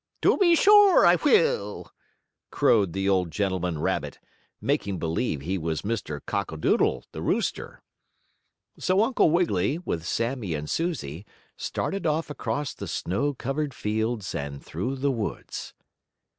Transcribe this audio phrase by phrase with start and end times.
[0.23, 1.91] "To be sure I will!"
[2.49, 4.17] crowed the old gentleman rabbit,
[4.59, 6.19] making believe he was Mr.
[6.25, 6.57] Cock A.
[6.57, 7.83] Doodle, the rooster.
[8.79, 11.23] So Uncle Wiggily, with Sammie and Susie,
[11.55, 15.75] started off across the snow covered fields and through the woods.